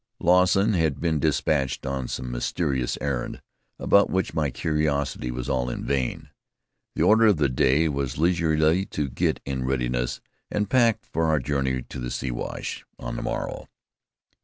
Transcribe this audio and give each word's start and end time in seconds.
Lawson 0.19 0.73
had 0.73 0.99
been 0.99 1.19
dispatched 1.19 1.85
on 1.85 2.07
some 2.07 2.31
mysterious 2.31 2.97
errand 2.99 3.39
about 3.77 4.09
which 4.09 4.33
my 4.33 4.49
curiosity 4.49 5.29
was 5.29 5.47
all 5.47 5.69
in 5.69 5.85
vain. 5.85 6.29
The 6.95 7.03
order 7.03 7.27
of 7.27 7.37
the 7.37 7.47
day 7.49 7.87
was 7.87 8.17
leisurely 8.17 8.87
to 8.87 9.11
get 9.11 9.39
in 9.45 9.63
readiness, 9.63 10.19
and 10.49 10.67
pack 10.71 11.05
for 11.05 11.25
our 11.25 11.37
journey 11.37 11.83
to 11.83 11.99
the 11.99 12.09
Siwash 12.09 12.83
on 12.97 13.15
the 13.15 13.21
morrow. 13.21 13.67